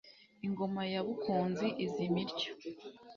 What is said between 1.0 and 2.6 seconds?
Bukunzi izima ityo.